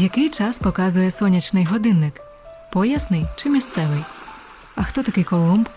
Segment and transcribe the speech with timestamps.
[0.00, 2.20] Який час показує сонячний годинник?
[2.72, 4.04] Поясний чи місцевий?
[4.74, 5.68] А хто такий Колумб?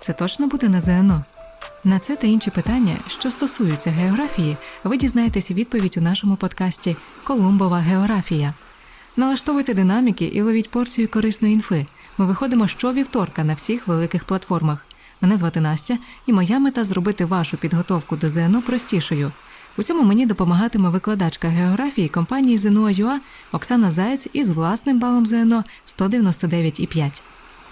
[0.00, 1.24] Це точно буде на ЗНО?
[1.84, 7.78] На це та інші питання, що стосуються географії, ви дізнаєтеся відповідь у нашому подкасті Колумбова
[7.78, 8.54] географія.
[9.16, 11.86] Налаштовуйте динаміки і ловіть порцію корисної інфи.
[12.18, 14.86] Ми виходимо щовівторка на всіх великих платформах.
[15.20, 19.32] Мене звати Настя, і моя мета зробити вашу підготовку до ЗНО простішою.
[19.78, 23.20] У цьому мені допомагатиме викладачка географії компанії ЗНО.ЮА
[23.52, 27.22] Оксана Заєць із власним балом ЗНО 199,5.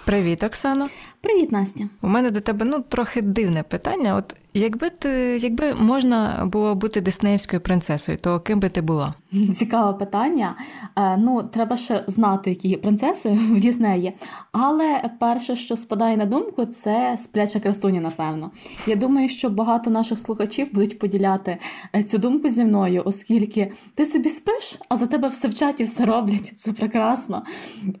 [0.05, 0.89] Привіт, Оксано.
[1.27, 1.83] Привіт, Настя.
[2.01, 4.15] У мене до тебе ну трохи дивне питання.
[4.15, 5.09] От якби ти
[5.41, 9.13] якби можна було бути диснеївською принцесою, то ким би ти була?
[9.55, 10.55] Цікаве питання.
[10.95, 14.13] Е, ну, треба ще знати, які є принцеси в Діснеї.
[14.51, 18.51] Але перше, що спадає на думку, це спляча красуня, напевно.
[18.87, 21.57] Я думаю, що багато наших слухачів будуть поділяти
[21.95, 25.83] е, цю думку зі мною, оскільки ти собі спиш, а за тебе все вчать і
[25.83, 26.53] все роблять.
[26.57, 27.43] Це прекрасно.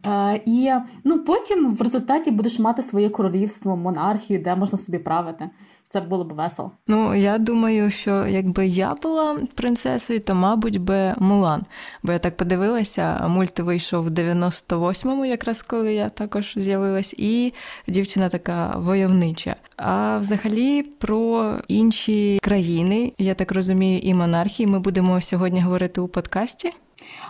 [0.05, 0.71] Е, і
[1.03, 5.49] ну, потім в результаті будеш мати своє королівство, монархію, де можна собі правити.
[5.89, 6.71] Це було б весело.
[6.87, 11.63] Ну я думаю, що якби я була принцесою, то мабуть би Мулан.
[12.03, 17.53] Бо я так подивилася, мульт вийшов в 98-му, якраз коли я також з'явилась, і
[17.87, 19.55] дівчина така войовнича.
[19.77, 26.07] А взагалі про інші країни, я так розумію, і монархії ми будемо сьогодні говорити у
[26.07, 26.71] подкасті.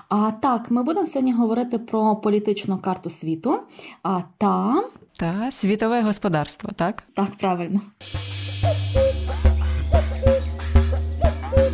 [0.10, 3.60] А так, ми будемо сьогодні говорити про політичну карту світу
[4.04, 4.84] а, та
[5.18, 7.04] та світове господарство, так?
[7.14, 7.82] Так, правильно.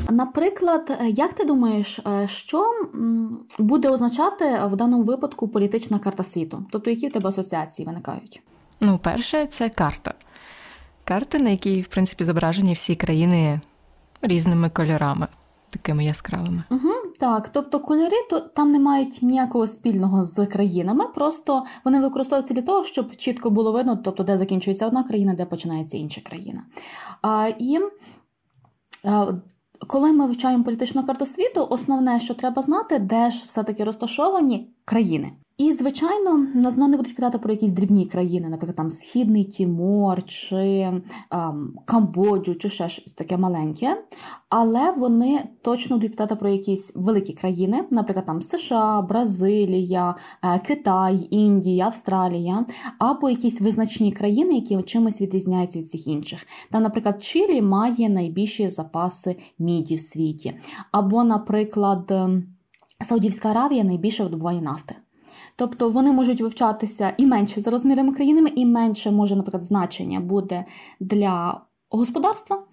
[0.09, 2.65] Наприклад, як ти думаєш, е, що
[3.59, 6.65] буде означати в даному випадку політична карта світу?
[6.71, 8.41] Тобто, які в тебе асоціації виникають?
[8.81, 10.13] Ну, перше, це карта.
[11.03, 13.61] Карта, на якій, в принципі, зображені всі країни
[14.21, 15.27] різними кольорами
[15.69, 16.63] такими яскравими.
[16.69, 16.93] Угу,
[17.23, 22.61] Так, тобто кольори то там не мають ніякого спільного з країнами, просто вони використовуються для
[22.61, 26.63] того, щоб чітко було видно, тобто де закінчується одна країна, де починається інша країна.
[27.21, 27.79] А, І
[29.03, 29.31] а,
[29.87, 35.31] коли ми вивчаємо політичну карту світу, основне, що треба знати, де ж все-таки розташовані країни.
[35.57, 40.55] І, звичайно, нас не будуть питати про якісь дрібні країни, наприклад, там Східний Тімор чи
[41.31, 44.03] ем, Камбоджу, чи ще щось таке маленьке.
[44.49, 51.27] Але вони точно будуть питати про якісь великі країни, наприклад, там США, Бразилія, е, Китай,
[51.29, 52.65] Індія, Австралія,
[52.99, 56.47] або якісь визначні країни, які чимось відрізняються від всіх інших.
[56.71, 60.53] Там, наприклад, Чилі має найбільші запаси міді в світі,
[60.91, 62.43] або, наприклад, ем,
[63.01, 64.95] Саудівська Аравія найбільше видобуває нафти.
[65.55, 70.65] Тобто вони можуть вивчатися і менше за розмірами країнами, і менше може, наприклад, значення буде
[70.99, 72.63] для господарства,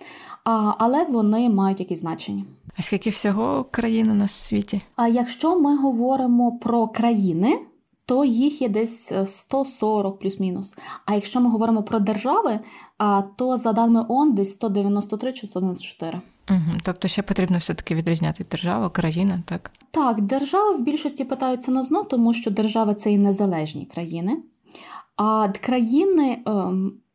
[0.79, 2.45] але вони мають якісь значення.
[2.77, 4.81] А скільки всього країн у нас в світі?
[4.97, 7.59] А якщо ми говоримо про країни,
[8.07, 10.77] то їх є десь 140 плюс-мінус.
[11.07, 12.61] А якщо ми говоримо про держави,
[13.37, 16.21] то за даними ООН десь 193 чи 194.
[16.51, 16.79] Угу.
[16.83, 19.71] Тобто ще потрібно все-таки відрізняти державу, країна, так?
[19.91, 24.37] Так, держави в більшості питаються на зно, тому що держави це і незалежні країни,
[25.17, 26.53] а країни е,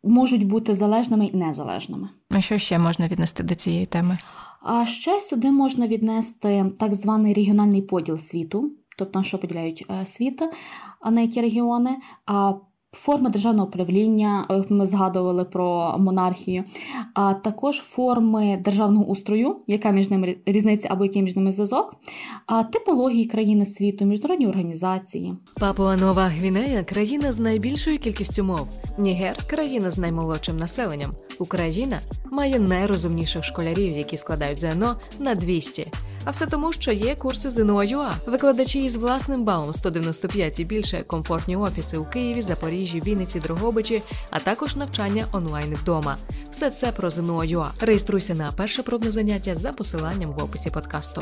[0.03, 2.09] можуть бути залежними і незалежними.
[2.29, 4.17] А що ще можна віднести до цієї теми?
[4.61, 10.05] А ще сюди можна віднести так званий регіональний поділ світу, тобто на що поділяють е,
[10.05, 10.41] світ,
[11.01, 11.97] а на які регіони.
[12.25, 12.53] А
[12.95, 16.63] Форми державного управління, е, ми згадували про монархію,
[17.13, 21.95] а також форми державного устрою, яка між ними різниця або який між ними зв'язок,
[22.45, 25.33] а типології країни світу, міжнародні організації.
[25.59, 28.67] Папуа Нова Гвінея країна з найбільшою кількістю мов.
[28.97, 31.11] Нігер країна з наймолодшим населенням.
[31.39, 31.99] Україна
[32.31, 35.87] має найрозумніших школярів, які складають ЗНО на 200.
[36.25, 38.13] А все тому, що є курси ЗНО.ЮА.
[38.27, 44.39] викладачі із власним балом 195 і більше, комфортні офіси у Києві, Запоріжжі, Вінниці, Дрогобичі, а
[44.39, 46.17] також навчання онлайн вдома.
[46.49, 47.71] Все це про ЗНО.ЮА.
[47.79, 51.21] Реєструйся на перше пробне заняття за посиланням в описі подкасту.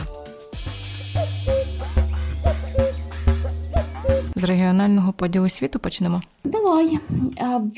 [4.36, 6.22] З регіонального поділу світу почнемо.
[6.44, 7.00] Давай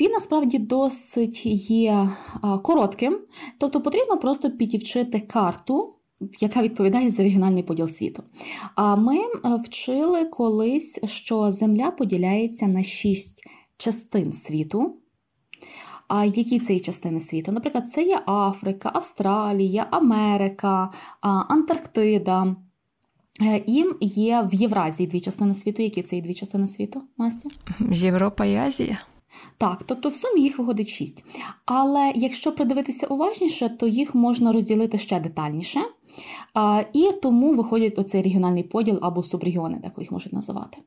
[0.00, 2.08] він насправді досить є
[2.62, 3.18] коротким,
[3.58, 5.96] тобто потрібно просто підівчити карту
[6.40, 8.22] яка відповідає за регіональний поділ світу.
[8.74, 9.24] А ми е,
[9.64, 13.42] вчили колись, що Земля поділяється на шість
[13.76, 14.96] частин світу.
[16.08, 17.52] А які це є частини світу?
[17.52, 20.90] Наприклад, це є Африка, Австралія, Америка,
[21.20, 22.56] Антарктида.
[23.42, 25.82] Е, і є в Євразії дві частини світу.
[25.82, 27.50] Які це є дві частини світу, Настя?
[27.90, 28.98] Європа і Азія.
[29.58, 31.24] Так, тобто в сумі їх виходить шість.
[31.64, 35.80] Але якщо придивитися уважніше, то їх можна розділити ще детальніше.
[36.58, 40.78] А, І тому виходить оцей регіональний поділ або субрегіони, деколи їх можуть називати.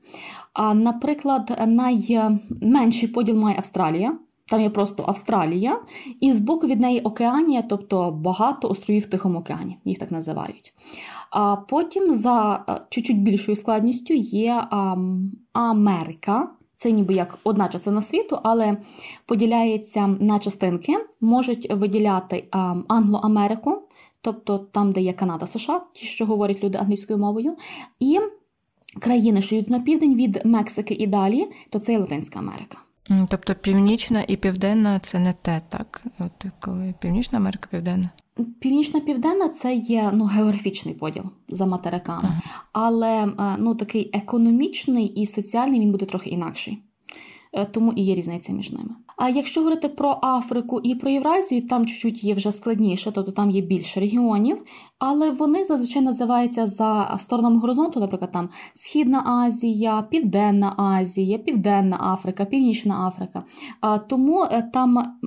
[0.54, 1.60] А, Наприклад,
[2.62, 4.18] найменший поділ має Австралія.
[4.48, 5.80] Там є просто Австралія,
[6.20, 10.74] і збоку від неї Океанія, тобто багато островів в Тихому океані, їх так називають.
[11.32, 14.64] А потім за чуть-чуть більшою складністю є
[15.54, 16.50] Америка.
[16.76, 18.78] Це ніби як одна частина світу, але
[19.26, 22.48] поділяється на частинки, можуть виділяти
[22.88, 23.72] Англо-Америку,
[24.22, 27.56] тобто там, де є Канада, США, ті, що говорять люди англійською мовою,
[28.00, 28.20] і
[29.00, 32.78] країни, що йдуть на південь від Мексики і далі, то це є Латинська Америка.
[33.30, 36.04] Тобто Північна і Південна це не те, так?
[36.20, 38.10] От коли Північна Америка, Південна?
[38.60, 42.42] Північна-південна це є ну, географічний поділ за материками, ага.
[42.74, 46.82] але е, ну, такий економічний і соціальний він буде трохи інакший.
[47.54, 48.90] Е, тому і є різниця між ними.
[49.18, 53.50] А якщо говорити про Африку і про Євразію, там чуть-чуть є вже складніше, тобто там
[53.50, 54.64] є більше регіонів,
[55.00, 62.46] але вони зазвичай називаються за сторонами горизонту, наприклад, там Східна Азія, Південна Азія, Південна Африка,
[62.46, 63.44] Північна Африка.
[64.08, 65.20] Тому е, там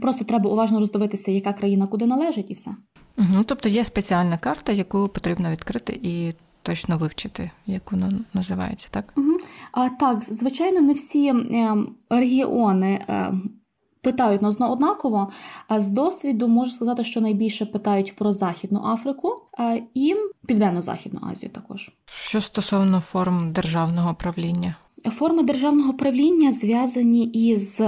[0.00, 2.70] просто треба уважно роздивитися, яка країна куди належить, і все.
[3.18, 6.32] Угу, Тобто є спеціальна карта, яку потрібно відкрити і
[6.64, 9.12] точно вивчити, як воно називається, так?
[9.16, 9.36] Угу.
[9.72, 11.76] А, Так, звичайно, не всі е,
[12.10, 13.04] регіони.
[13.08, 13.32] Е,
[14.00, 15.30] питають нас однаково.
[15.76, 19.28] З досвіду можу сказати, що найбільше питають про Західну Африку
[19.58, 20.14] е, і
[20.46, 21.90] Південно-Західну Азію також.
[22.04, 24.74] Що стосовно форм державного правління?
[25.04, 27.80] Форми державного правління зв'язані із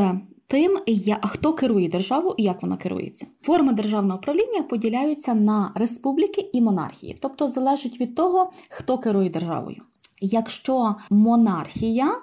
[0.46, 0.78] тим,
[1.22, 3.26] хто керує державою і як вона керується.
[3.42, 9.82] Форми державного управління поділяються на республіки і монархії, тобто залежить від того, хто керує державою.
[10.20, 12.16] Якщо монархія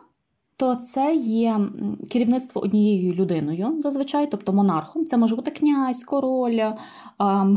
[0.57, 1.59] то це є
[2.09, 5.05] керівництво однією людиною зазвичай, тобто монархом.
[5.05, 6.61] Це може бути князь, король,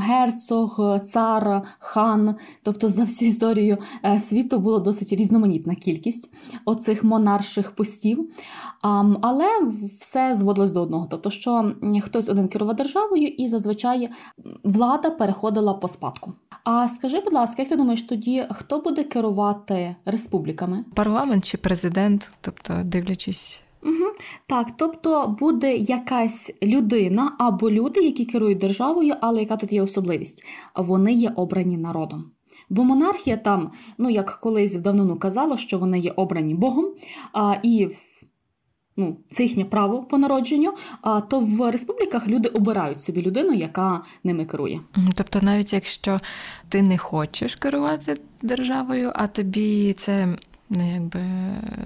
[0.00, 2.34] герцог, цар, хан.
[2.62, 6.30] Тобто за всю історію е, світу було досить різноманітна кількість
[6.64, 8.30] оцих монарших постів.
[9.22, 9.46] Але
[10.00, 11.06] все зводилось до одного.
[11.10, 11.72] Тобто, що
[12.02, 14.08] хтось один керував державою, і зазвичай
[14.64, 16.32] влада переходила по спадку.
[16.64, 20.84] А скажи, будь ласка, як ти думаєш, тоді хто буде керувати республіками?
[20.94, 23.62] Парламент чи президент, тобто дивлячись.
[23.82, 24.04] Угу.
[24.46, 30.44] Так, тобто буде якась людина або люди, які керують державою, але яка тут є особливість?
[30.76, 32.24] Вони є обрані народом.
[32.68, 36.84] Бо монархія там, ну як колись в давнину казала, що вони є обрані Богом,
[37.32, 37.88] а, і
[38.96, 44.02] ну, це їхнє право по народженню, а то в республіках люди обирають собі людину, яка
[44.24, 44.80] ними керує.
[45.14, 46.20] Тобто, навіть якщо
[46.68, 50.36] ти не хочеш керувати державою, а тобі це
[50.70, 51.24] Ну, якби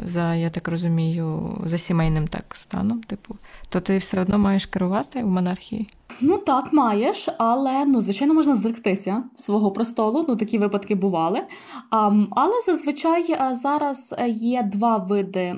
[0.05, 3.37] за, я так розумію, за сімейним так станом, типу,
[3.69, 5.89] то ти все одно маєш керувати в монархії?
[6.21, 10.25] Ну так, маєш, але ну, звичайно, можна зректися свого престолу.
[10.29, 11.43] Ну такі випадки бували.
[11.91, 15.57] А, Але зазвичай зараз є два види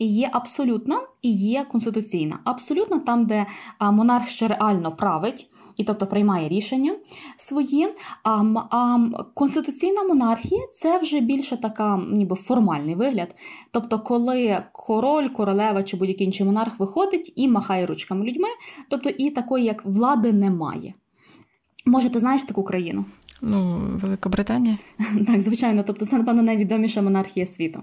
[0.00, 0.18] монархії.
[0.18, 2.38] Є абсолютна і є конституційна.
[2.44, 3.46] Абсолютна там, де
[3.80, 6.96] монарх ще реально править, і тобто приймає рішення
[7.36, 7.94] свої.
[8.24, 8.98] А, а
[9.34, 13.34] конституційна монархія це вже більше така, ніби формальний вигляд.
[13.70, 18.48] Тобто, коли король, королева чи будь-який інший монарх виходить і махає ручками людьми,
[18.90, 20.94] тобто і такої, як влади, немає.
[21.88, 23.04] Може, ти знаєш таку країну?
[23.42, 24.78] Ну, Великобританія?
[25.26, 27.80] Так, звичайно, тобто це, напевно, найвідоміша монархія світу.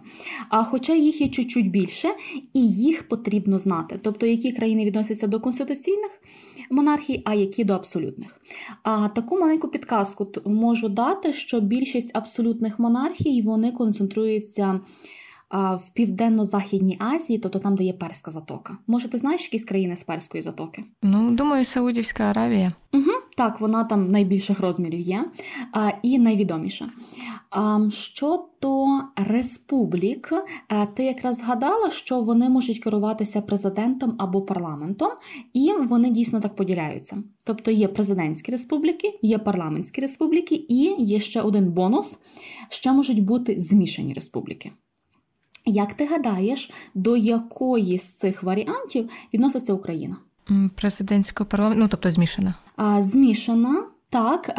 [0.50, 2.10] А хоча їх є чуть-чуть більше,
[2.54, 4.00] і їх потрібно знати.
[4.04, 6.12] Тобто, які країни відносяться до конституційних
[6.72, 8.42] монархій, а які до абсолютних.
[8.84, 14.80] А таку маленьку підказку можу дати, що більшість абсолютних монархій вони концентруються
[15.52, 18.78] в Південно-Західній Азії, тобто там, де є Перська затока.
[18.88, 20.84] Може, ти знаєш якісь країни з Перської затоки?
[21.04, 22.72] Ну, думаю, Саудівська Аравія.
[22.94, 25.26] Угу, Так, вона там найбільших розмірів є
[25.72, 26.90] а, і найвідоміша.
[27.50, 30.34] А, Щодо республік,
[30.68, 35.10] а, ти якраз згадала, що вони можуть керуватися президентом або парламентом,
[35.54, 37.24] і вони дійсно так поділяються.
[37.44, 42.20] Тобто є президентські республіки, є парламентські республіки, і є ще один бонус,
[42.70, 44.72] що можуть бути змішані республіки.
[45.66, 50.18] Як ти гадаєш, до якої з цих варіантів відноситься Україна?
[50.76, 52.54] Президентського парламенту, ну тобто змішана.
[52.76, 54.50] А, Змішана так,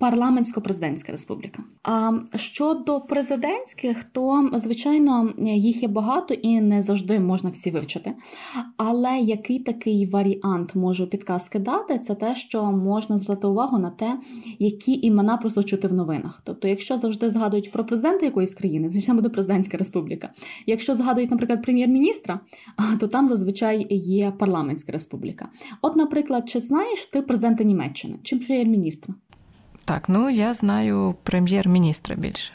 [0.00, 1.62] парламентсько-президентська республіка.
[1.82, 8.14] А щодо президентських, то звичайно їх є багато і не завжди можна всі вивчити.
[8.76, 14.18] Але який такий варіант можу підказки дати, це те, що можна звертати увагу на те,
[14.58, 16.42] які імена просто чути в новинах.
[16.44, 20.30] Тобто, якщо завжди згадують про президента якоїсь країни, звичайно буде президентська республіка.
[20.66, 22.40] Якщо згадують, наприклад, прем'єр-міністра,
[23.00, 25.48] то там зазвичай є парламентська республіка.
[25.82, 29.14] От, наприклад, чи знаєш ти президента Німеччини чи прем'єр-міністра?
[29.84, 32.52] Так, ну я знаю прем'єр-міністра більше.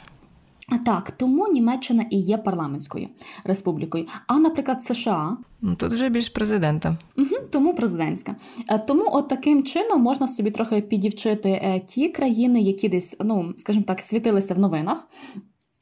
[0.86, 3.08] Так, тому Німеччина і є парламентською
[3.44, 4.06] республікою.
[4.28, 6.98] А, наприклад, США Ну, Тут вже більш президента.
[7.18, 8.36] Угу, тому президентська.
[8.70, 13.54] Е, Тому от таким чином можна собі трохи підівчити е, ті країни, які десь, ну
[13.58, 15.08] скажімо так, світилися в новинах.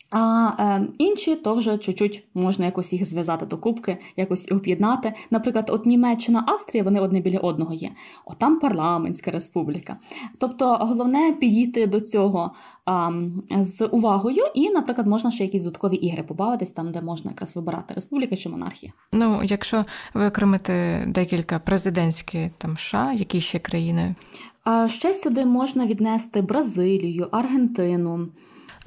[0.09, 5.13] А е, інші то вже чуть-чуть можна якось їх зв'язати до кубки, якось об'єднати.
[5.31, 7.91] Наприклад, от Німеччина, Австрія, вони одне біля одного є.
[8.25, 9.97] От там парламентська республіка.
[10.37, 12.51] Тобто, головне підійти до цього
[12.85, 13.11] а,
[13.59, 17.93] з увагою, і, наприклад, можна ще якісь додаткові ігри побавитись, там, де можна якраз вибирати
[17.93, 18.93] республіка чи монархія.
[19.13, 24.15] Ну, якщо виокремити декілька президентські там США, які ще країни.
[24.63, 28.27] А ще сюди можна віднести Бразилію, Аргентину.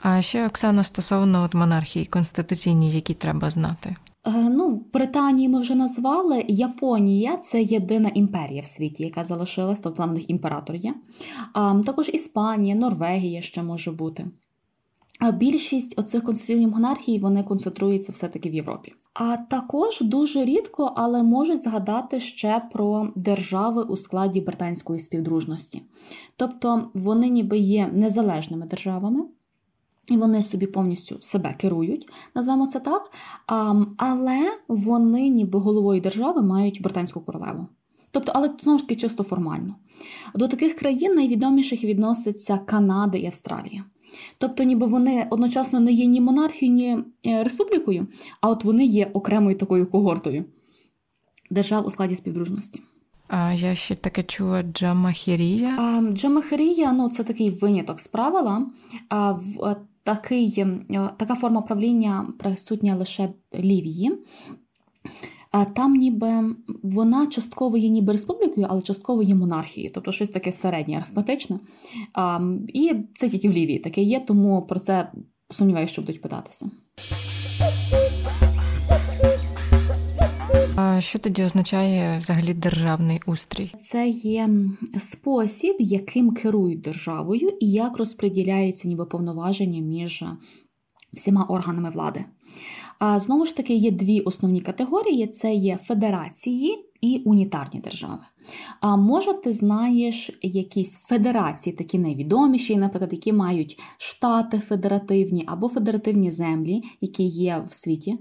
[0.02, 3.96] А ще Оксана стосовно от монархії конституційні, які треба знати.
[4.26, 6.44] Е, Ну, Британії ми вже назвали.
[6.48, 10.94] Японія це єдина імперія в світі, яка залишилась, тобто в них імператор є.
[11.52, 14.26] А, також Іспанія, Норвегія ще може бути.
[15.20, 18.92] А більшість оцих конституційних монархій вони концентруються все-таки в Європі.
[19.14, 25.82] А також дуже рідко, але можуть згадати ще про держави у складі британської співдружності.
[26.36, 29.24] Тобто вони ніби є незалежними державами.
[30.10, 33.10] І вони собі повністю себе керують, назвемо це так.
[33.96, 37.66] Але вони, ніби головою держави, мають британську королеву.
[38.10, 39.74] Тобто, але знову ж таки чисто формально.
[40.34, 43.84] До таких країн найвідоміших відноситься Канада і Австралія.
[44.38, 48.06] Тобто, ніби вони одночасно не є ні монархією, ні е, республікою,
[48.40, 50.44] а от вони є окремою такою когортою
[51.50, 52.80] держав у складі співдружності.
[53.28, 55.76] А я ще таке чула Джамахірія.
[55.78, 58.66] А, Джамахерія ну, це такий виняток з правила.
[59.08, 59.76] А, в, е,
[60.14, 64.12] такий, е, така форма правління присутня лише Лівії.
[65.74, 70.96] Там ніби вона частково є ніби республікою, але частково є монархією, тобто щось таке середнє
[70.96, 71.58] арифметичне.
[72.68, 75.12] І це тільки в Лівії таке є, тому про це
[75.50, 76.70] сумніваюся, що будуть питатися.
[80.80, 83.72] А що тоді означає взагалі державний устрій?
[83.78, 84.50] Це є
[84.98, 90.24] спосіб, яким керують державою і як розподіляються ніби повноваження між
[91.12, 92.24] всіма органами влади.
[92.98, 98.22] А знову ж таки, є дві основні категорії: це є федерації і унітарні держави.
[98.80, 106.30] А може, ти знаєш якісь федерації, такі найвідоміші, наприклад, які мають штати федеративні або федеративні
[106.30, 108.18] землі, які є в світі?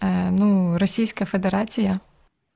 [0.00, 2.00] Е, ну, Російська Федерація.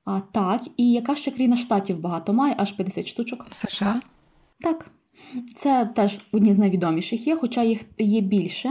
[0.05, 3.47] А, Так, і яка ще країна штатів багато має, аж 50 штучок?
[3.51, 4.01] США.
[4.59, 4.91] Так.
[5.55, 8.69] Це теж одні з найвідоміших є, хоча їх є більше.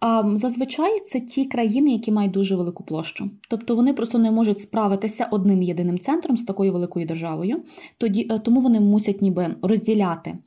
[0.00, 3.30] А зазвичай це ті країни, які мають дуже велику площу.
[3.48, 7.62] Тобто вони просто не можуть справитися одним єдиним центром з такою великою державою,
[7.98, 10.38] тоді е, тому вони мусять ніби розділяти.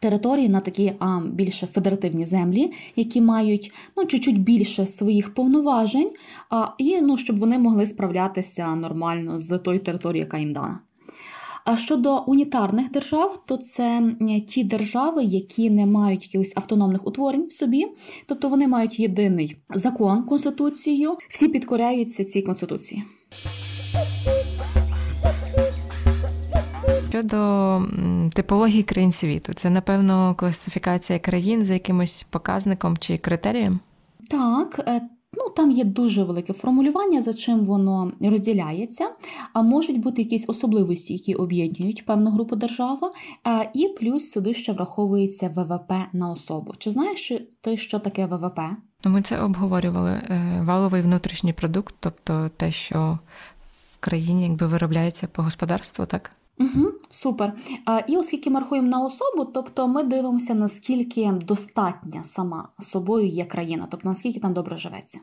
[0.00, 6.10] Території на такі а, більше федеративні землі, які мають ну, чуть-чуть більше своїх повноважень,
[6.50, 10.80] а, і ну, щоб вони могли справлятися нормально з тої території, яка їм дана.
[11.70, 14.12] А щодо унітарних держав, то це
[14.48, 17.86] ті держави, які не мають якихось автономних утворень в собі,
[18.26, 23.02] тобто вони мають єдиний закон, конституцію, всі підкоряються цій конституції.
[27.18, 27.82] Щодо
[28.34, 33.80] типології країн світу, це напевно класифікація країн за якимось показником чи критерієм?
[34.30, 35.00] Так, е,
[35.36, 39.10] Ну, там є дуже велике формулювання, за чим воно розділяється,
[39.52, 43.12] а можуть бути якісь особливості, які об'єднують певну групу держав,
[43.74, 46.72] і плюс сюди ще враховується ВВП на особу.
[46.78, 48.60] Чи знаєш ти, що таке ВВП?
[49.04, 50.10] Ну, Ми це обговорювали.
[50.10, 53.18] Е, валовий внутрішній продукт, тобто те, що
[53.92, 56.30] в країні якби виробляється по господарству, так?
[56.60, 57.52] Угу, Супер.
[58.06, 63.88] І оскільки ми рахуємо на особу, тобто ми дивимося, наскільки достатня сама собою є країна,
[63.90, 65.18] тобто наскільки там добре живеться.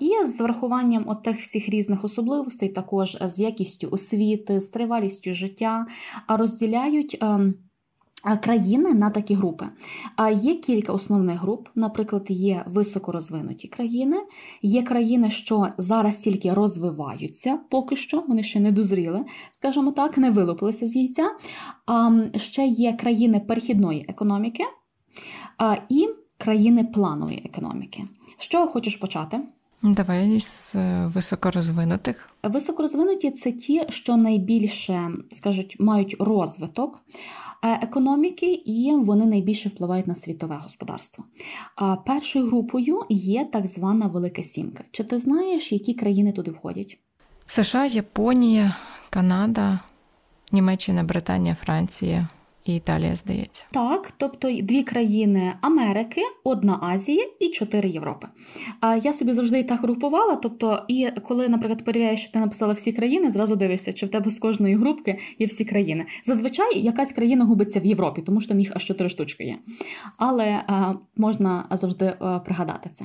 [0.00, 5.86] І з врахуванням от тих всіх різних особливостей, також з якістю освіти, з тривалістю життя,
[6.28, 7.24] розділяють.
[8.24, 9.66] Ем, країни на такі групи.
[10.34, 14.16] Є кілька основних груп, наприклад, є високорозвинуті країни,
[14.62, 20.30] є країни, що зараз тільки розвиваються, поки що, вони ще не дозріли, скажімо так, не
[20.30, 21.30] вилупилися з яйця.
[22.36, 24.64] Ще є країни перехідної економіки
[25.88, 26.08] і
[26.38, 28.04] країни планової економіки.
[28.38, 29.40] Що хочеш почати?
[29.82, 32.28] Давай з е, високорозвинутих.
[32.42, 37.02] Високорозвинуті це ті, що найбільше скажуть, мають розвиток
[37.64, 41.24] е, економіки, і вони найбільше впливають на світове господарство.
[42.06, 44.84] Першою групою є так звана Велика Сімка.
[44.90, 46.98] Чи ти знаєш, які країни туди входять?
[47.46, 48.76] США, Японія,
[49.10, 49.80] Канада,
[50.52, 52.28] Німеччина, Британія, Франція.
[52.64, 53.64] І Італія, здається.
[53.70, 58.28] Так, тобто дві країни Америки, одна Азія і чотири Європи.
[58.80, 60.36] А я собі завжди і так групувала.
[60.36, 64.30] Тобто, і коли, наприклад, перевіряєш, що ти написала всі країни, зразу дивишся, чи в тебе
[64.30, 66.06] з кожної групки є всі країни.
[66.24, 69.58] Зазвичай якась країна губиться в Європі, тому що там їх аж чотири штучки є.
[70.16, 73.04] Але а, можна завжди а, пригадати це.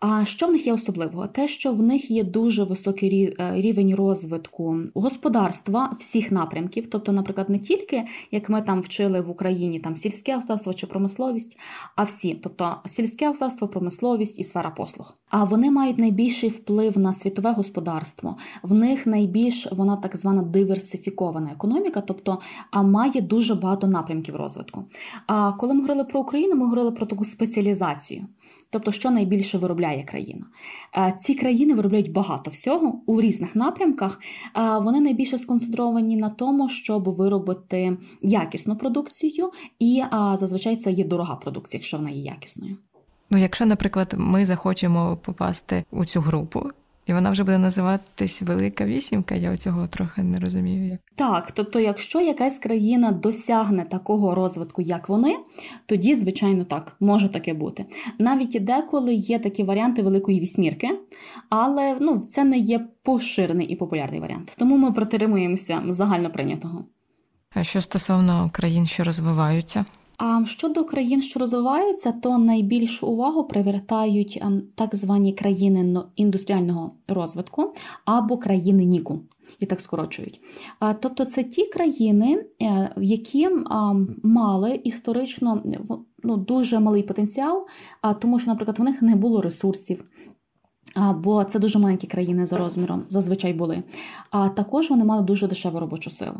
[0.00, 1.26] А що в них є особливого?
[1.26, 7.50] Те, що в них є дуже високий е, рівень розвитку господарства всіх напрямків, тобто, наприклад,
[7.50, 11.58] не тільки як ми там вчили в Україні там сільське господарство чи промисловість,
[11.96, 15.14] а всі, тобто сільське господарство, промисловість і сфера послуг.
[15.30, 18.36] А вони мають найбільший вплив на світове господарство.
[18.62, 22.38] В них найбільш вона так звана диверсифікована економіка, тобто
[22.70, 24.84] а має дуже багато напрямків розвитку.
[25.26, 28.26] А коли ми говорили про Україну, ми говорили про таку спеціалізацію
[28.70, 30.46] тобто, що найбільше виробляє країна.
[30.96, 34.20] Е, ці країни виробляють багато всього у різних напрямках.
[34.56, 40.02] Е, вони найбільше сконцентровані на тому, щоб виробити якісну продукцію, і
[40.34, 42.76] зазвичай це є дорога продукція, якщо вона є якісною.
[43.30, 46.68] Ну, якщо, наприклад, ми захочемо попасти у цю групу,
[47.06, 50.88] і вона вже буде називатись Велика Вісімка, я цього трохи не розумію.
[50.88, 51.00] Як.
[51.14, 55.36] Так, тобто, якщо якась країна досягне такого розвитку, як вони,
[55.86, 57.86] тоді, звичайно, так, може таке бути.
[58.18, 60.88] Навіть деколи є такі варіанти Великої вісьмірки,
[61.48, 64.54] але ну, це не є поширений і популярний варіант.
[64.58, 66.84] Тому ми притримуємося загально прийнятого.
[67.54, 69.84] А що стосовно країн, що розвиваються?
[70.18, 77.72] А щодо країн, що розвиваються, то найбільшу увагу привертають ем, так звані країни індустріального розвитку
[78.04, 79.20] або країни Ніку,
[79.60, 80.40] і так скорочують.
[81.00, 83.48] Тобто, це ті країни, е, які
[84.22, 85.62] мали історично
[86.22, 87.66] ну, дуже малий потенціал,
[88.20, 90.04] тому що, наприклад, в них не було ресурсів.
[91.14, 93.82] Бо це дуже маленькі країни за розміром, зазвичай були.
[94.30, 96.36] А також вони мали дуже дешеву робочу силу.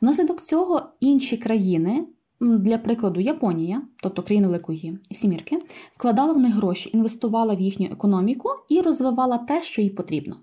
[0.00, 2.06] Внаслідок цього інші країни
[2.40, 5.58] для прикладу, Японія, тобто країна Великої Сімірки,
[5.92, 10.36] вкладала в них гроші, інвестувала в їхню економіку і розвивала те, що їй потрібно.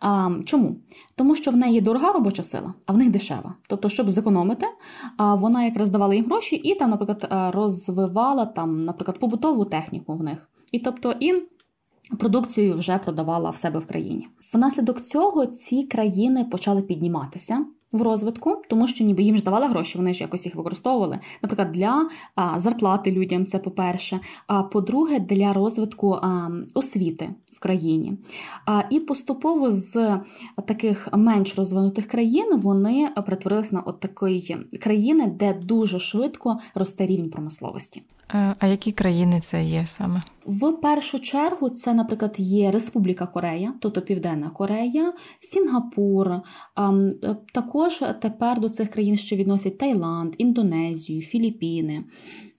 [0.00, 0.76] А, Чому?
[1.16, 3.54] Тому що в неї дорога робоча сила, а в них дешева.
[3.68, 4.66] Тобто, щоб зекономити,
[5.18, 10.48] вона якраз давала їм гроші і там, наприклад, розвивала там, наприклад, побутову техніку в них.
[10.72, 11.42] І тобто і
[12.18, 14.28] продукцію вже продавала в себе в країні.
[14.54, 19.98] Внаслідок цього ці країни почали підніматися в розвитку, тому що ніби їм ж давали гроші,
[19.98, 21.18] вони ж якось їх використовували.
[21.42, 24.20] Наприклад, для а, зарплати людям, це по-перше.
[24.46, 28.18] А по-друге, для розвитку а, освіти в країні.
[28.66, 30.20] А, І поступово з
[30.66, 37.30] таких менш розвинутих країн вони перетворилися на от такої країни, де дуже швидко росте рівень
[37.30, 38.02] промисловості.
[38.58, 40.22] А які країни це є саме?
[40.48, 46.30] В першу чергу це, наприклад, є Республіка Корея, тобто Південна Корея, Сінгапур.
[47.54, 52.04] Також тепер до цих країн ще відносять Таїланд, Індонезію, Філіппіни.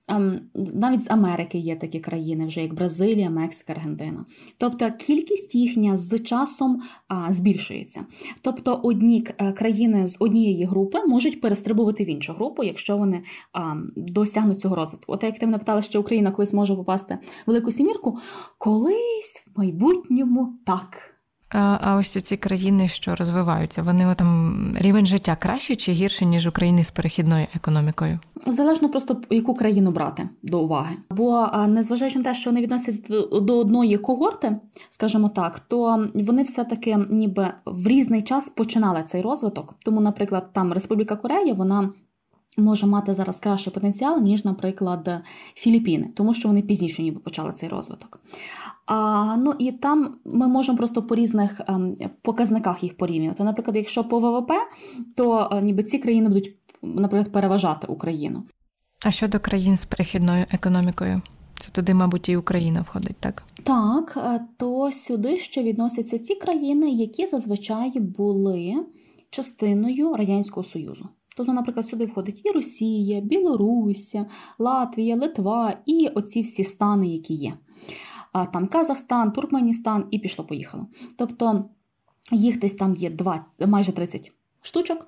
[0.09, 0.39] Ем,
[0.73, 4.25] навіть з Америки є такі країни, вже як Бразилія, Мексика, Аргентина.
[4.57, 6.81] Тобто кількість їхня з часом
[7.29, 8.05] збільшується.
[8.41, 13.23] Тобто одні е, країни з однієї групи можуть перестрибувати в іншу групу, якщо вони
[13.95, 15.13] досягнуть цього розвитку.
[15.13, 18.17] От як ти мене питала, що Україна колись може попасти в велику сімірку,
[18.57, 21.08] колись в майбутньому так.
[21.51, 26.83] А ось ці країни, що розвиваються, вони там рівень життя краще чи гірше, ніж України
[26.83, 28.19] з перехідною економікою?
[28.47, 30.95] Залежно просто яку країну брати до уваги.
[31.09, 34.59] Бо незважаючи на те, що вони відносяться до одної когорти,
[34.89, 39.75] скажімо так, то вони все-таки ніби в різний час починали цей розвиток.
[39.85, 41.89] Тому, наприклад, там Республіка Корея, вона.
[42.57, 45.09] Може мати зараз кращий потенціал, ніж, наприклад,
[45.55, 48.19] Філіппіни, тому що вони пізніше ніби почали цей розвиток.
[48.85, 53.43] А, Ну і там ми можемо просто по різних ем, показниках їх порівнювати.
[53.43, 54.51] Наприклад, якщо по ВВП,
[55.15, 58.43] то е, ніби ці країни будуть, наприклад, переважати Україну.
[59.05, 61.21] А щодо країн з перехідною економікою,
[61.59, 63.43] це туди, мабуть, і Україна входить, так?
[63.63, 68.75] Так, е, то сюди ще відносяться ті країни, які зазвичай були
[69.29, 71.09] частиною Радянського Союзу.
[71.35, 74.25] Тобто, наприклад, сюди входить і Росія, Білоруся,
[74.59, 77.53] Латвія, Литва і оці всі стани, які є
[78.53, 80.87] там Казахстан, Туркменістан і пішло-поїхало.
[81.15, 81.65] Тобто
[82.31, 85.07] їх десь там є 2, майже 30 штучок.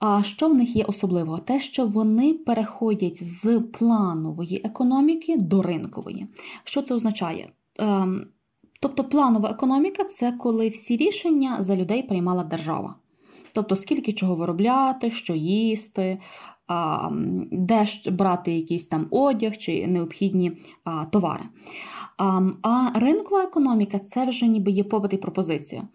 [0.00, 1.38] А що в них є особливого?
[1.38, 6.26] Те, що вони переходять з планової економіки до ринкової.
[6.64, 7.52] Що це означає?
[7.78, 8.26] Ем,
[8.80, 12.94] тобто планова економіка це коли всі рішення за людей приймала держава.
[13.54, 16.18] Тобто, скільки чого виробляти, що їсти,
[17.52, 20.52] де брати якийсь там одяг чи необхідні
[21.10, 21.44] товари.
[22.62, 25.88] А ринкова економіка це вже ніби є попит і пропозиція.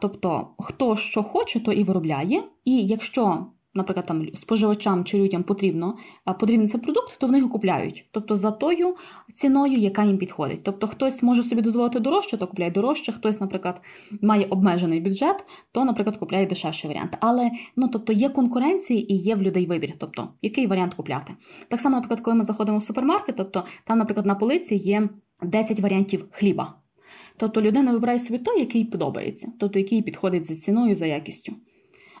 [0.00, 2.42] Тобто, хто що хоче, то і виробляє.
[2.64, 5.96] І якщо наприклад, там споживачам чи людям потрібно
[6.40, 8.08] потрібен цей продукт, то вони його купляють.
[8.10, 8.96] Тобто за тою
[9.34, 10.60] ціною, яка їм підходить.
[10.62, 13.82] Тобто хтось може собі дозволити дорожче, то купляє дорожче, хтось, наприклад,
[14.22, 17.16] має обмежений бюджет, то, наприклад, купляє дешевший варіант.
[17.20, 19.92] Але ну тобто є конкуренції і є в людей вибір.
[19.98, 21.32] Тобто, який варіант купляти?
[21.68, 25.08] Так само, наприклад, коли ми заходимо в супермаркет, тобто там, наприклад, на полиці є
[25.42, 26.74] 10 варіантів хліба.
[27.36, 31.52] Тобто людина вибирає собі той, який подобається, тобто який підходить за ціною, за якістю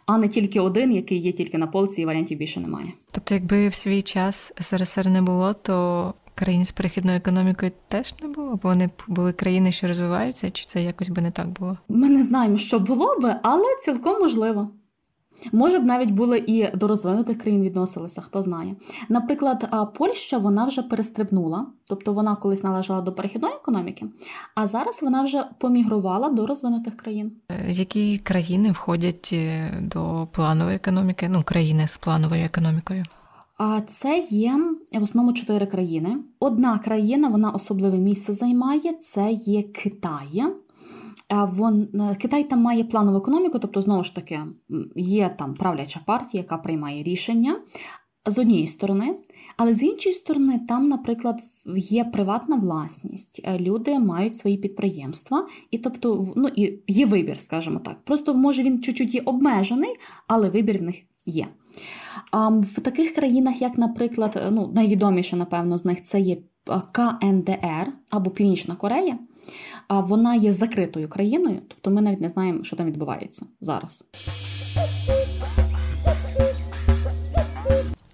[0.06, 2.86] а не тільки один, який є тільки на полці, і варіантів більше немає.
[3.10, 8.28] Тобто, якби в свій час СРСР не було, то країн з перехідною економікою теж не
[8.28, 11.78] було, бо вони були країни, що розвиваються, чи це якось би не так було?
[11.88, 14.70] Ми не знаємо, що було би, але цілком можливо.
[15.52, 18.76] Може б навіть були і до розвинутих країн відносилися, хто знає.
[19.08, 24.06] Наприклад, Польща вона вже перестрибнула, тобто вона колись належала до перехідної економіки,
[24.54, 27.32] а зараз вона вже помігрувала до розвинутих країн.
[27.48, 31.28] Е, які країни входять е, до планової економіки?
[31.28, 33.04] Ну, країни з плановою економікою?
[33.58, 34.52] А це є
[34.92, 36.16] в основному чотири країни.
[36.40, 38.92] Одна країна, вона особливе місце займає.
[38.92, 40.42] Це є Китай.
[41.32, 44.40] Вон е, Китай там має планову економіку, тобто, знову ж таки,
[44.96, 47.56] є там правляча партія, яка приймає рішення
[48.26, 49.16] з однієї сторони,
[49.56, 51.40] але з іншої сторони, там, наприклад,
[51.76, 57.78] є приватна власність, е, люди мають свої підприємства, і тобто ну, і є вибір, скажімо
[57.78, 58.04] так.
[58.04, 59.90] Просто може він чуть-чуть є обмежений,
[60.26, 61.46] але вибір в них є.
[62.60, 66.36] В таких країнах, як, наприклад, е, ну, найвідоміше, напевно, з них це є
[66.92, 69.18] КНДР або Північна Корея
[70.00, 74.04] вона є закритою країною, тобто ми навіть не знаємо, що там відбувається зараз.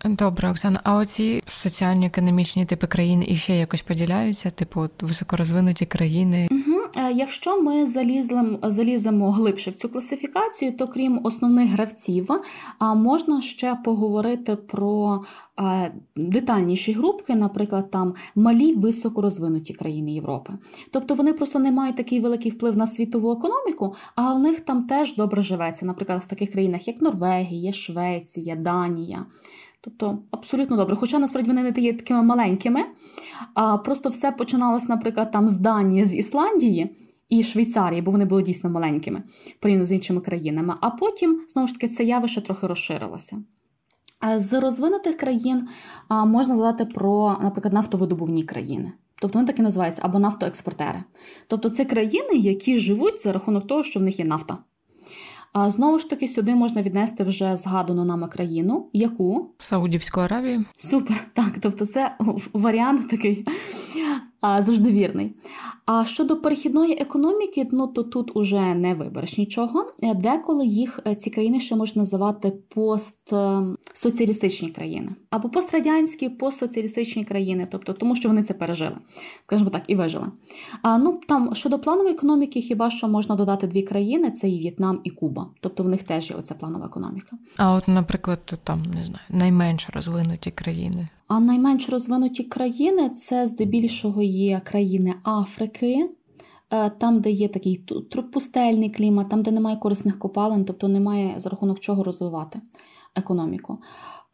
[0.05, 0.81] Добре, Оксана.
[0.85, 6.49] А оці соціально-економічні типи країн іще якось поділяються, типу високорозвинуті країни.
[6.51, 6.79] Угу.
[7.15, 12.29] Якщо ми залізлим, заліземо глибше в цю класифікацію, то крім основних гравців,
[12.81, 15.23] можна ще поговорити про
[16.17, 20.53] детальніші групки, наприклад, там малі високорозвинуті країни Європи.
[20.91, 24.85] Тобто вони просто не мають такий великий вплив на світову економіку, а в них там
[24.85, 29.27] теж добре живеться, наприклад, в таких країнах, як Норвегія, Швеція, Данія.
[29.81, 30.97] Тобто абсолютно добре.
[30.97, 32.85] Хоча насправді вони не є такими маленькими,
[33.55, 36.97] а просто все починалось, наприклад, там з Данії, з Ісландії
[37.29, 39.23] і Швейцарії, бо вони були дійсно маленькими
[39.61, 40.75] порівняно з іншими країнами.
[40.81, 43.43] А потім, знову ж таки, це явище трохи розширилося.
[44.37, 45.69] З розвинутих країн
[46.11, 48.93] можна згадати про, наприклад, нафтовидобувні країни.
[49.21, 51.05] Тобто вони так і називаються або нафтоекспортери.
[51.49, 54.59] Тобто це країни, які живуть за рахунок того, що в них є нафта.
[55.53, 60.65] А знову ж таки, сюди можна віднести вже згадану нами країну, яку Саудівську Аравію.
[60.77, 61.53] Супер, так.
[61.61, 62.17] Тобто, це
[62.53, 63.47] варіант такий
[64.43, 65.37] завжди вірний.
[65.87, 69.91] А щодо перехідної економіки, ну то тут уже не вибереш нічого.
[70.03, 77.69] Е, деколи їх е, ці країни ще можна називати постсоціалістичні країни або пострадянські, постсоціалістичні країни,
[77.71, 78.97] тобто тому, що вони це пережили,
[79.43, 80.27] скажімо так, і вижили.
[80.83, 85.01] А ну там щодо планової економіки, хіба що можна додати дві країни: це і В'єтнам
[85.05, 85.51] і Куба.
[85.61, 87.37] Тобто в них теж є оця планова економіка.
[87.57, 91.09] А от, наприклад, там не знаю, найменш розвинуті країни.
[91.29, 96.11] А найменш розвинуті країни це здебільшого є країни Африки,
[96.71, 97.85] е, там, де є такий
[98.33, 102.61] пустельний клімат, там, де немає корисних копалин, тобто немає за рахунок чого розвивати
[103.15, 103.79] економіку.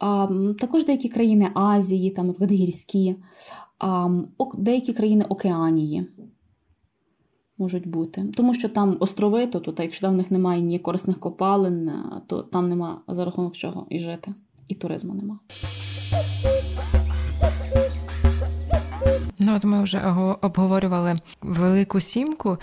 [0.07, 3.17] А, Також деякі країни Азії, там, наприклад, гірські,
[3.79, 4.09] а,
[4.59, 6.07] деякі країни Океанії.
[7.59, 8.25] Можуть бути.
[8.37, 12.43] Тому що там острови, то, то якщо в них немає ні корисних копалин, е, то
[12.43, 14.35] там нема за рахунок чого і жити,
[14.69, 15.39] і туризму нема.
[19.39, 20.03] Ну, от ми вже
[20.43, 22.59] обговорювали велику сімку.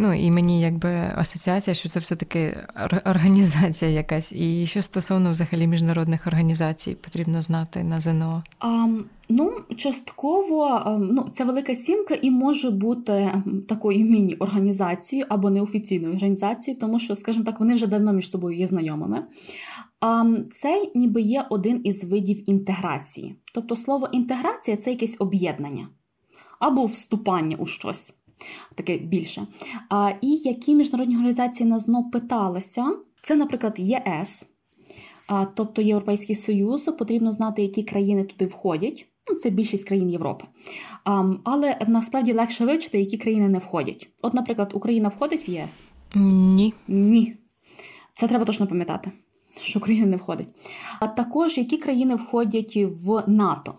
[0.00, 2.56] Ну і мені якби асоціація, що це все-таки
[3.04, 4.32] організація якась.
[4.32, 8.42] І що стосовно взагалі міжнародних організацій потрібно знати на ЗНО?
[8.60, 8.86] А,
[9.30, 16.98] Ну, частково ну, ця велика сімка і може бути такою міні-організацією або неофіційною організацією, тому
[16.98, 19.24] що, скажімо так, вони вже давно між собою є знайомими.
[20.50, 23.36] Це ніби є один із видів інтеграції.
[23.54, 25.88] Тобто слово інтеграція це якесь об'єднання
[26.58, 28.14] або вступання у щось
[28.74, 29.46] таке більше.
[29.90, 34.46] А, І які міжнародні організації нас знов питалися, це, наприклад, ЄС,
[35.28, 39.06] а, тобто Європейський Союз, потрібно знати, які країни туди входять.
[39.30, 40.44] Ну, це більшість країн Європи.
[41.04, 44.08] А, але насправді легше вивчити, які країни не входять.
[44.22, 45.84] От, наприклад, Україна входить в ЄС?
[46.14, 46.74] Ні.
[46.88, 47.36] Ні.
[48.14, 49.10] Це треба точно пам'ятати
[49.62, 50.48] що Україна не входить.
[51.00, 53.74] А також які країни входять в НАТО.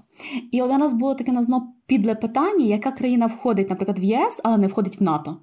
[0.51, 4.41] І от у нас було таке назно підле питання, яка країна входить, наприклад, в ЄС,
[4.43, 5.37] але не входить в НАТО.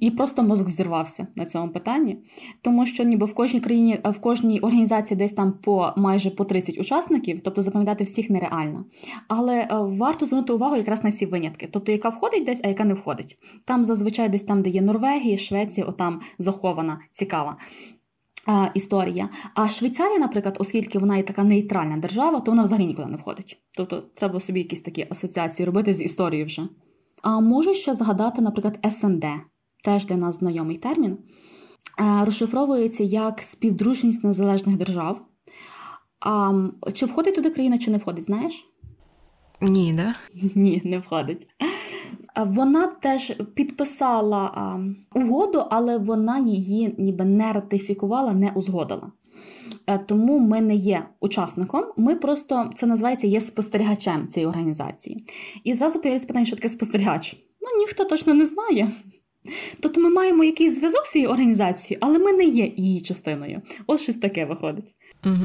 [0.00, 2.18] І просто мозок взірвався на цьому питанні,
[2.62, 6.78] тому що ніби в кожній країні, в кожній організації десь там по майже по 30
[6.78, 8.84] учасників, тобто запам'ятати всіх нереально.
[9.28, 12.84] Але е, варто звернути увагу якраз на ці винятки, тобто яка входить десь, а яка
[12.84, 13.38] не входить.
[13.66, 17.56] Там зазвичай десь там, де є Норвегія, Швеція, отам захована, цікава.
[18.74, 19.28] Історія.
[19.54, 23.58] А Швейцарія, наприклад, оскільки вона є така нейтральна держава, то вона взагалі нікуди не входить.
[23.76, 26.62] Тобто треба собі якісь такі асоціації робити з історією вже.
[27.22, 29.24] А можу ще згадати, наприклад, СНД,
[29.84, 31.18] теж для нас знайомий термін,
[32.24, 35.26] розшифровується як співдружність незалежних держав.
[36.20, 36.52] А,
[36.92, 38.66] Чи входить туди країна, чи не входить, знаєш?
[39.60, 40.14] Ні, да?
[40.54, 41.46] Ні, не входить.
[42.36, 44.78] Вона теж підписала
[45.14, 49.12] угоду, але вона її ніби не ратифікувала, не узгодила.
[49.86, 55.24] Е, тому ми не є учасником, ми просто це називається є спостерігачем цієї організації.
[55.64, 57.36] І зразу появляється питання, що таке спостерігач.
[57.60, 58.88] Ну ніхто точно не знає.
[59.80, 63.62] Тобто ми маємо якийсь зв'язок з цією організацією, але ми не є її частиною.
[63.86, 64.94] Ось щось таке виходить.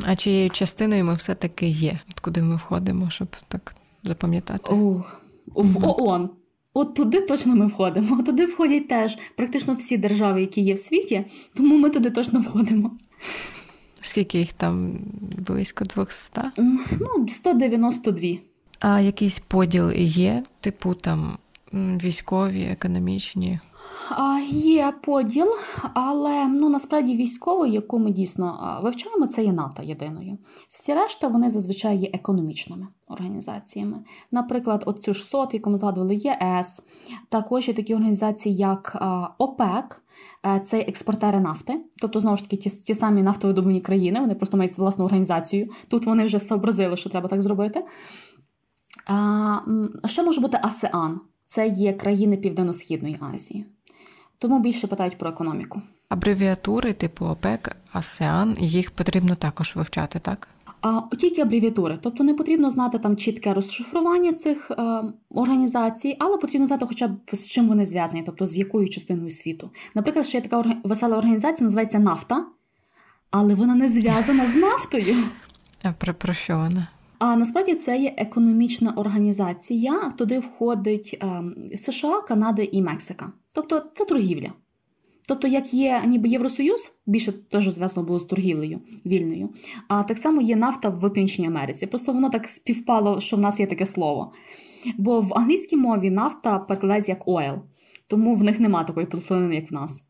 [0.08, 4.74] А чиєю частиною ми все-таки є, От куди ми входимо, щоб так запам'ятати?
[4.74, 5.22] Ох,
[5.56, 6.30] В ООН.
[6.78, 8.24] От туди точно ми входимо.
[8.26, 12.92] Туди входять теж практично всі держави, які є в світі, тому ми туди точно входимо.
[14.02, 14.98] Скільки їх там
[15.38, 16.42] близько 200?
[17.00, 18.38] Ну, 192.
[18.80, 21.38] А якийсь поділ є, типу там
[21.74, 23.60] військові, економічні?
[24.50, 25.48] Є поділ,
[25.94, 30.38] але ну насправді військовий, яку ми дійсно вивчаємо, це є НАТО єдиною.
[30.70, 34.04] Всі решта вони зазвичай є економічними організаціями.
[34.32, 36.82] Наприклад, оцю ж СОТ, яку ми згадували, ЄС,
[37.30, 38.98] також є такі організації, як
[39.38, 40.04] ОПЕК,
[40.46, 44.58] е, це експортери нафти, тобто знову ж таки ті, ті самі нафтовидобувні країни, вони просто
[44.58, 45.70] мають власну організацію.
[45.88, 47.86] Тут вони вже зобразили, що треба так зробити.
[49.08, 49.58] А,
[50.06, 51.20] Що може бути АСЕАН?
[51.46, 53.66] Це є країни Південно-Східної Азії.
[54.40, 55.82] Тому більше питають про економіку.
[56.10, 60.48] Абревіатури типу ОПЕК, АСЕАН, їх потрібно також вивчати, так?
[60.82, 66.68] А тільки абревіатури, тобто не потрібно знати там чітке розшифрування цих е, організацій, але потрібно
[66.68, 69.70] знати, хоча б з чим вони зв'язані, тобто з якою частиною світу.
[69.96, 70.72] Наприклад, ще є така орг...
[70.84, 72.46] весела організація, називається Нафта,
[73.32, 75.16] але вона не зв'язана з нафтою.
[75.84, 76.88] А про, про що вона?
[77.20, 80.12] А насправді це є економічна організація.
[80.18, 81.44] Туди входить е,
[81.76, 83.32] США, Канада і Мексика.
[83.58, 84.54] Тобто це торгівля.
[85.28, 89.50] Тобто, як є ніби Євросоюз, більше теж зв'язано було з торгівлею вільною,
[89.88, 91.88] а так само є нафта в Північній Америці.
[91.88, 94.34] Просто воно так співпало, що в нас є таке слово.
[94.98, 97.60] Бо в англійській мові нафта перекладається як oil,
[98.08, 100.04] тому в них нема такої плутанини, як в нас.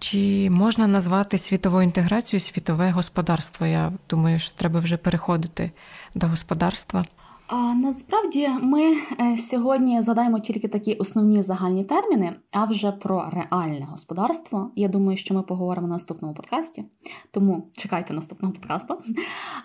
[0.00, 3.66] Чи можна назвати світовою інтеграцією світове господарство?
[3.66, 5.70] Я думаю, що треба вже переходити
[6.14, 7.04] до господарства.
[7.52, 8.82] А насправді ми
[9.20, 14.70] е, сьогодні задаємо тільки такі основні загальні терміни, а вже про реальне господарство.
[14.76, 16.84] Я думаю, що ми поговоримо на наступному подкасті,
[17.30, 18.98] тому чекайте наступного подкасту.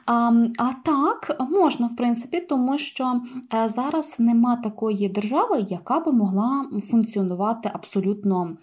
[0.05, 3.21] А, а так можна, в принципі, тому що
[3.53, 8.57] е, зараз нема такої держави, яка би могла функціонувати абсолютно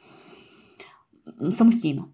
[1.51, 2.05] самостійно.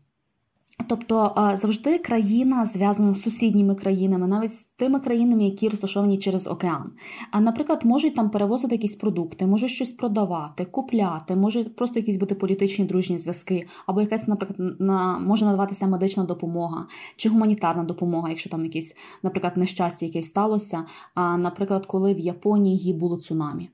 [0.86, 6.92] Тобто завжди країна зв'язана з сусідніми країнами, навіть з тими країнами, які розташовані через океан.
[7.30, 12.34] А, наприклад, можуть там перевозити якісь продукти, може щось продавати, купляти, може просто якісь бути
[12.34, 16.86] політичні дружні зв'язки, або якась, наприклад, на може надаватися медична допомога
[17.16, 20.84] чи гуманітарна допомога, якщо там якесь, наприклад, нещастя якесь сталося.
[21.14, 23.70] А наприклад, коли в Японії було цунамі.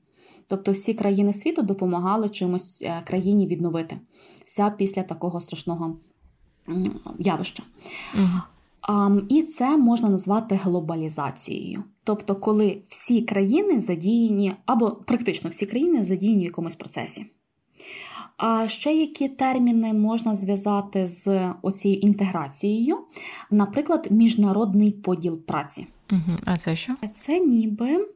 [0.47, 5.97] Тобто всі країни світу допомагали чимось е, країні відновитися після такого страшного
[7.19, 7.63] явища.
[8.15, 9.21] Угу.
[9.29, 11.83] І це можна назвати глобалізацією.
[12.03, 17.25] Тобто, коли всі країни задіяні, або практично всі країни задіяні в якомусь процесі.
[18.37, 22.97] А ще які терміни можна зв'язати з оцією інтеграцією?
[23.51, 25.87] Наприклад, міжнародний поділ праці.
[26.11, 26.37] Угу.
[26.45, 26.93] А це що?
[27.13, 28.07] Це ніби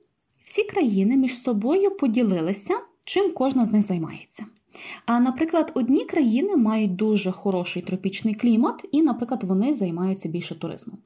[0.43, 2.73] всі країни між собою поділилися,
[3.05, 4.45] чим кожна з них займається.
[5.05, 10.97] А, наприклад, одні країни мають дуже хороший тропічний клімат, і, наприклад, вони займаються більше туризмом.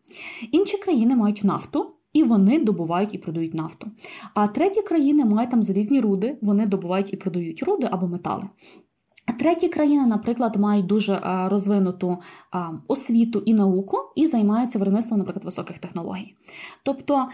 [0.52, 1.90] Інші країни мають нафту.
[2.14, 3.88] І вони добувають і продають нафту.
[4.34, 8.44] А треті країни мають там залізні руди, вони добувають і продають руди або метали.
[9.40, 12.18] Треті країни, наприклад, мають дуже е, розвинуту
[12.88, 16.36] освіту і науку і займаються виробництвом, наприклад, високих технологій.
[16.84, 17.28] Тобто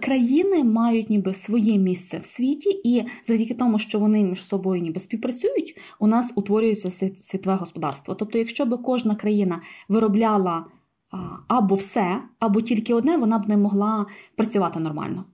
[0.00, 5.00] країни мають ніби своє місце в світі, і завдяки тому, що вони між собою ніби
[5.00, 8.14] співпрацюють, у нас утворюється світове господарство.
[8.14, 10.66] Тобто, якщо б кожна країна виробляла
[11.48, 15.24] або все, або тільки одне, вона б не могла працювати нормально.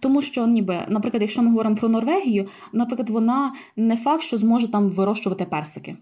[0.00, 4.70] Тому що, ніби, наприклад, якщо ми говоримо про Норвегію, наприклад, вона не факт, що зможе
[4.70, 5.96] там вирощувати персики.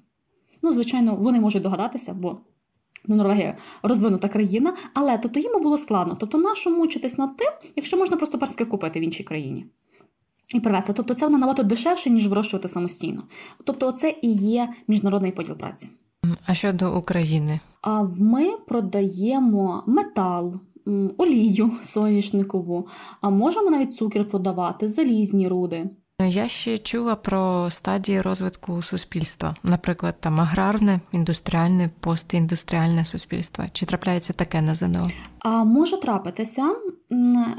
[0.62, 2.38] Ну, звичайно, вони можуть догадатися, бо
[3.06, 6.16] ну, Норвегія розвинута країна, але тобто їм було складно.
[6.20, 9.66] Тобто, нащо мучитись над тим, якщо можна просто персики купити в іншій країні
[10.54, 10.92] і привезти.
[10.92, 13.22] Тобто, це набагато дешевше, ніж вирощувати самостійно.
[13.64, 15.88] Тобто, це і є міжнародний поділ праці.
[16.46, 17.60] А щодо України?
[17.82, 20.60] А ми продаємо метал.
[21.18, 22.88] Олію соняшникову,
[23.20, 25.90] а можемо навіть цукер продавати, залізні руди.
[26.20, 33.64] Я ще чула про стадії розвитку суспільства, наприклад, там аграрне, індустріальне, постіндустріальне суспільство.
[33.72, 35.10] Чи трапляється таке на ЗНО?
[35.38, 36.76] А може трапитися,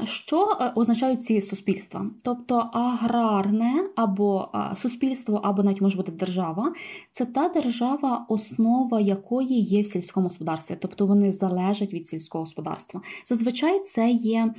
[0.04, 2.10] що е, означають ці суспільства?
[2.24, 6.72] Тобто аграрне або суспільство, або навіть може бути держава,
[7.10, 13.00] це та держава, основа якої є в сільському господарстві, тобто вони залежать від сільського господарства.
[13.24, 14.54] Зазвичай це є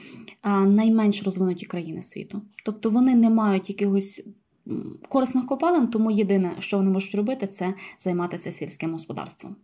[0.65, 4.23] найменш розвинуті країни світу, тобто вони не мають якихось.
[5.09, 9.55] Корисних копалин, тому єдине, що вони можуть робити, це займатися сільським господарством.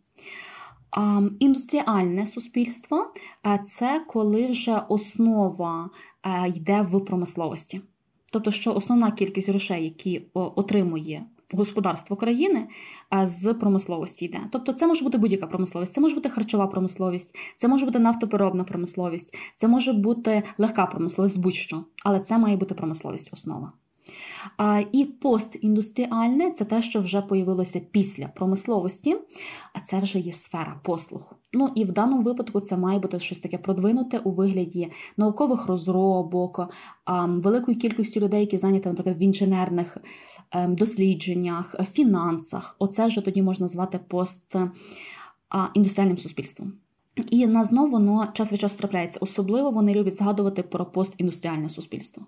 [1.40, 3.14] Індустріальне суспільство
[3.66, 5.90] це коли вже основа
[6.56, 7.82] йде в промисловості.
[8.32, 12.68] Тобто, що основна кількість грошей, які отримує господарство країни,
[13.24, 14.40] з промисловості йде.
[14.52, 18.64] Тобто, це може бути будь-яка промисловість, це може бути харчова промисловість, це може бути нафтопереробна
[18.64, 23.72] промисловість, це може бути легка промисловість, будь-що, але це має бути промисловість основа.
[24.92, 29.18] І постіндустріальне це те, що вже появилося після промисловості,
[29.74, 31.36] а це вже є сфера послуг.
[31.54, 36.74] Ну і в даному випадку це має бути щось таке продвинуте у вигляді наукових розробок,
[37.28, 39.98] великої кількості людей, які зайняті, наприклад, в інженерних
[40.52, 42.76] ем, дослідженнях, фінансах.
[42.80, 46.74] Оце вже тоді можна звати постіндустріальним суспільством.
[47.30, 49.20] І на знову воно час від часу трапляється.
[49.22, 52.26] Особливо вони люблять згадувати про постіндустріальне суспільство.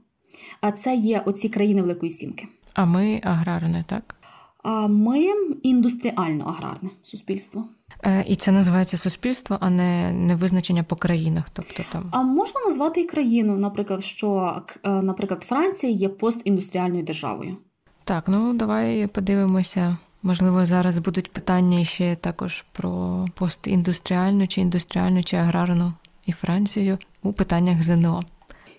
[0.62, 2.48] А це є оці країни Великої Сімки.
[2.74, 4.16] А ми аграрне, так?
[4.64, 5.28] А ми
[5.64, 7.66] індустріально-аграрне суспільство.
[8.04, 11.46] Е, і це називається суспільство, а не не визначення по країнах.
[11.54, 17.58] Тобто там а можна назвати і країну, наприклад, що е, наприклад Франція є постіндустріальною державою.
[18.04, 19.98] Так, ну давай подивимося.
[20.24, 25.94] Можливо, зараз будуть питання ще також про постіндустріальну чи індустріальну чи аграрну
[26.26, 28.24] і Францію у питаннях ЗНО.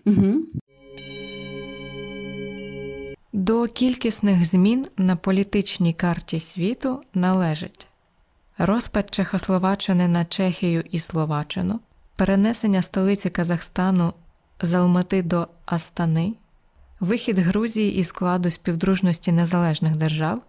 [0.07, 0.35] Угу.
[3.47, 7.87] До кількісних змін на політичній карті світу належить
[8.59, 11.81] розпад Чехословаччини на Чехію і Словаччину,
[12.17, 14.13] перенесення столиці Казахстану
[14.63, 16.33] з Алмати до Астани,
[17.01, 20.43] вихід Грузії із складу співдружності незалежних держав,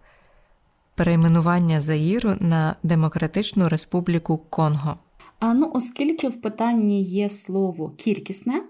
[0.94, 4.98] перейменування Заїру на Демократичну Республіку Конго.
[5.38, 8.62] А ну, оскільки в питанні є слово кількісне,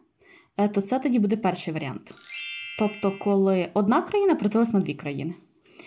[0.57, 2.13] е, то це тоді буде перший варіант.
[2.79, 5.35] Тобто, коли одна країна притилась на дві країни.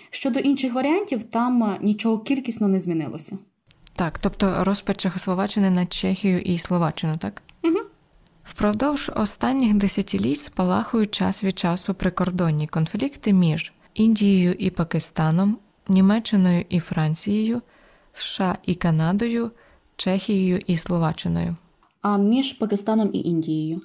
[0.09, 3.37] Щодо інших варіантів, там е, нічого кількісно не змінилося.
[3.95, 7.41] Так, тобто розпад Чехословаччини на Чехію і Словаччину, так?
[7.63, 7.77] Угу.
[8.43, 16.79] Впродовж останніх десятиліть спалахують час від часу прикордонні конфлікти між Індією і Пакистаном, Німеччиною і
[16.79, 17.61] Францією,
[18.13, 19.51] США і Канадою,
[19.95, 21.55] Чехією і Словаччиною.
[22.01, 23.81] А між Пакистаном і Індією.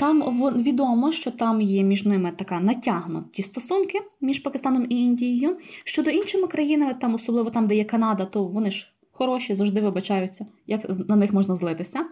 [0.00, 0.22] Там
[0.56, 5.56] відомо, що там є між ними така натягнуті стосунки між Пакистаном і Індією.
[5.84, 10.46] Щодо іншими країнами, там, особливо там, де є Канада, то вони ж хороші, завжди вибачаються,
[10.66, 12.04] як на них можна злитися.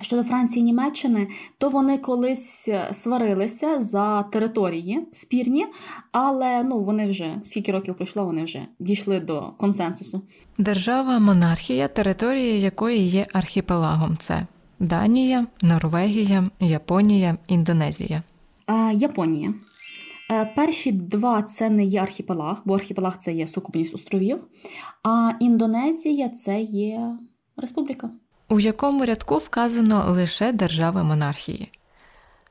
[0.00, 5.66] Щодо Франції і Німеччини, то вони колись е, сварилися за території спірні,
[6.12, 10.22] але ну вони вже скільки років пройшло, вони вже дійшли до консенсусу.
[10.58, 14.16] Держава монархія, територія якої є архіпелагом.
[14.18, 14.46] Це
[14.82, 18.22] Данія, Норвегія, Японія, Індонезія.
[18.66, 19.54] Е, Японія.
[20.30, 24.40] Е, перші два це не є архіпелаг, бо архіпелаг це є сукупність островів.
[25.02, 27.16] А Індонезія це є
[27.56, 28.10] республіка.
[28.48, 31.70] У якому рядку вказано лише держави монархії: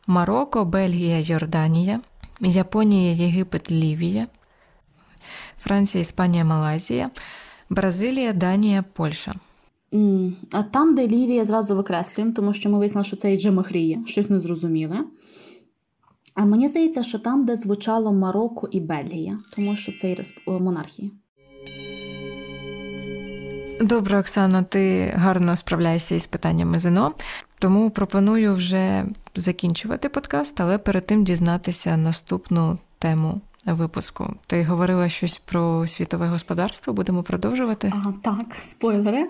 [0.07, 1.99] Марокко, Бельгія, Йорданія,
[2.39, 4.27] Японія, Єгипет, Лівія,
[5.59, 7.09] Франція, Іспанія, Малайзія,
[7.69, 9.33] Бразилія, Данія, Польща.
[10.51, 14.29] А там, де Лівія, зразу викреслюємо, тому що ми вияснили, що це і Джемахрія, щось
[14.29, 15.03] незрозуміле.
[16.35, 21.11] А мені здається, що там, де звучало Марокко і Бельгія, тому що це і монархія.
[23.81, 27.13] Добре, Оксано, ти гарно справляєшся із питаннями ЗНО,
[27.59, 34.33] тому пропоную вже закінчувати подкаст, але перед тим дізнатися наступну тему випуску.
[34.47, 36.93] Ти говорила щось про світове господарство.
[36.93, 37.91] Будемо продовжувати.
[37.93, 39.27] Ага, так, спойлери.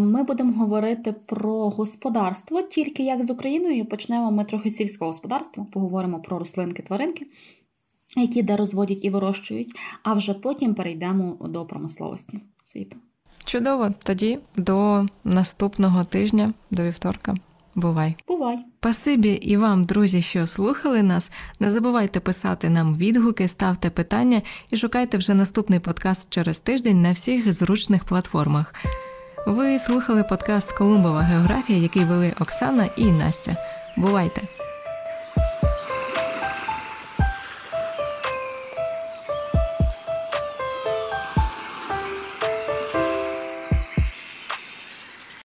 [0.00, 6.20] Ми будемо говорити про господарство, тільки як з Україною почнемо ми трохи сільського господарства, поговоримо
[6.20, 7.26] про рослинки, тваринки,
[8.16, 12.96] які де розводять і вирощують, а вже потім перейдемо до промисловості світу.
[13.44, 13.90] Чудово.
[14.02, 17.34] Тоді до наступного тижня, до вівторка.
[17.76, 18.16] Бувай.
[18.28, 18.58] Бувай!
[18.80, 21.32] Спасибі і вам, друзі, що слухали нас.
[21.60, 27.12] Не забувайте писати нам відгуки, ставте питання і шукайте вже наступний подкаст через тиждень на
[27.12, 28.74] всіх зручних платформах.
[29.46, 33.56] Ви слухали подкаст Колумбова географія, який вели Оксана і Настя.
[33.96, 34.65] Бувайте!